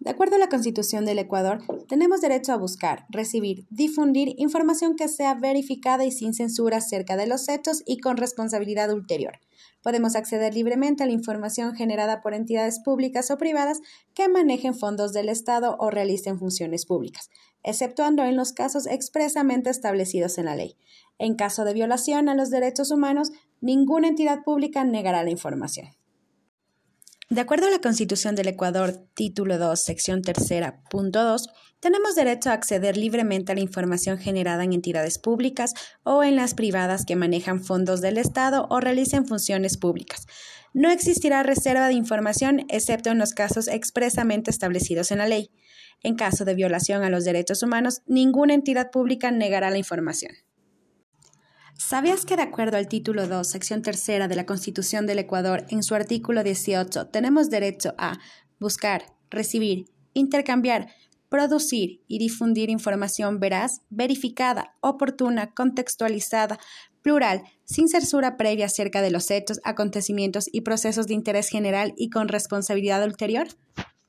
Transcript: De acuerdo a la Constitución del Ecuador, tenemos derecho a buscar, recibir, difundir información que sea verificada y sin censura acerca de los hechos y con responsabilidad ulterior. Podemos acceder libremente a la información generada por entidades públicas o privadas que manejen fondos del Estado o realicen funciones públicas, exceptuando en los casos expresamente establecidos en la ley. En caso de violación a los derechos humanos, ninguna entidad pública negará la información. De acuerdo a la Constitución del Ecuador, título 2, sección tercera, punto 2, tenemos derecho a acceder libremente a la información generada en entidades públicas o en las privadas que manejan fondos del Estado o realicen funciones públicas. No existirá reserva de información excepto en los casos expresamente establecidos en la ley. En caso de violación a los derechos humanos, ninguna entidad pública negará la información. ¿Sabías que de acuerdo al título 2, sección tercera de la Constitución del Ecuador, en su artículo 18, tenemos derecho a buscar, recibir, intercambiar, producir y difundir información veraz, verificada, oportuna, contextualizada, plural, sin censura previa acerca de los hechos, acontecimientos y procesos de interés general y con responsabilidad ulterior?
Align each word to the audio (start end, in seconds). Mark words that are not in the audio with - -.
De 0.00 0.08
acuerdo 0.08 0.36
a 0.36 0.38
la 0.38 0.48
Constitución 0.48 1.04
del 1.04 1.18
Ecuador, 1.18 1.58
tenemos 1.86 2.22
derecho 2.22 2.54
a 2.54 2.56
buscar, 2.56 3.04
recibir, 3.10 3.66
difundir 3.68 4.32
información 4.38 4.96
que 4.96 5.08
sea 5.08 5.34
verificada 5.34 6.06
y 6.06 6.10
sin 6.10 6.32
censura 6.32 6.78
acerca 6.78 7.18
de 7.18 7.26
los 7.26 7.50
hechos 7.50 7.82
y 7.84 7.98
con 7.98 8.16
responsabilidad 8.16 8.90
ulterior. 8.94 9.40
Podemos 9.82 10.16
acceder 10.16 10.54
libremente 10.54 11.02
a 11.02 11.06
la 11.06 11.12
información 11.12 11.74
generada 11.74 12.22
por 12.22 12.32
entidades 12.32 12.80
públicas 12.80 13.30
o 13.30 13.36
privadas 13.36 13.82
que 14.14 14.30
manejen 14.30 14.74
fondos 14.74 15.12
del 15.12 15.28
Estado 15.28 15.76
o 15.78 15.90
realicen 15.90 16.38
funciones 16.38 16.86
públicas, 16.86 17.28
exceptuando 17.62 18.24
en 18.24 18.36
los 18.36 18.54
casos 18.54 18.86
expresamente 18.86 19.68
establecidos 19.68 20.38
en 20.38 20.46
la 20.46 20.56
ley. 20.56 20.76
En 21.18 21.34
caso 21.34 21.66
de 21.66 21.74
violación 21.74 22.30
a 22.30 22.34
los 22.34 22.48
derechos 22.48 22.90
humanos, 22.90 23.32
ninguna 23.60 24.08
entidad 24.08 24.44
pública 24.44 24.82
negará 24.82 25.22
la 25.24 25.30
información. 25.30 25.99
De 27.32 27.40
acuerdo 27.40 27.68
a 27.68 27.70
la 27.70 27.78
Constitución 27.78 28.34
del 28.34 28.48
Ecuador, 28.48 29.06
título 29.14 29.56
2, 29.56 29.80
sección 29.80 30.20
tercera, 30.20 30.82
punto 30.90 31.22
2, 31.22 31.48
tenemos 31.78 32.16
derecho 32.16 32.50
a 32.50 32.54
acceder 32.54 32.96
libremente 32.96 33.52
a 33.52 33.54
la 33.54 33.60
información 33.60 34.18
generada 34.18 34.64
en 34.64 34.72
entidades 34.72 35.20
públicas 35.20 35.72
o 36.02 36.24
en 36.24 36.34
las 36.34 36.54
privadas 36.54 37.04
que 37.04 37.14
manejan 37.14 37.62
fondos 37.62 38.00
del 38.00 38.18
Estado 38.18 38.66
o 38.68 38.80
realicen 38.80 39.28
funciones 39.28 39.76
públicas. 39.76 40.26
No 40.74 40.90
existirá 40.90 41.44
reserva 41.44 41.86
de 41.86 41.94
información 41.94 42.66
excepto 42.68 43.10
en 43.10 43.18
los 43.18 43.32
casos 43.32 43.68
expresamente 43.68 44.50
establecidos 44.50 45.12
en 45.12 45.18
la 45.18 45.28
ley. 45.28 45.52
En 46.02 46.16
caso 46.16 46.44
de 46.44 46.56
violación 46.56 47.04
a 47.04 47.10
los 47.10 47.24
derechos 47.24 47.62
humanos, 47.62 48.02
ninguna 48.06 48.54
entidad 48.54 48.90
pública 48.90 49.30
negará 49.30 49.70
la 49.70 49.78
información. 49.78 50.32
¿Sabías 51.80 52.26
que 52.26 52.36
de 52.36 52.42
acuerdo 52.42 52.76
al 52.76 52.88
título 52.88 53.26
2, 53.26 53.48
sección 53.48 53.80
tercera 53.80 54.28
de 54.28 54.36
la 54.36 54.44
Constitución 54.44 55.06
del 55.06 55.18
Ecuador, 55.18 55.64
en 55.70 55.82
su 55.82 55.94
artículo 55.94 56.44
18, 56.44 57.06
tenemos 57.06 57.48
derecho 57.48 57.94
a 57.96 58.18
buscar, 58.58 59.06
recibir, 59.30 59.86
intercambiar, 60.12 60.88
producir 61.30 62.02
y 62.06 62.18
difundir 62.18 62.68
información 62.68 63.40
veraz, 63.40 63.80
verificada, 63.88 64.76
oportuna, 64.82 65.54
contextualizada, 65.54 66.58
plural, 67.00 67.44
sin 67.64 67.88
censura 67.88 68.36
previa 68.36 68.66
acerca 68.66 69.00
de 69.00 69.10
los 69.10 69.30
hechos, 69.30 69.58
acontecimientos 69.64 70.50
y 70.52 70.60
procesos 70.60 71.06
de 71.06 71.14
interés 71.14 71.48
general 71.48 71.94
y 71.96 72.10
con 72.10 72.28
responsabilidad 72.28 73.02
ulterior? 73.02 73.48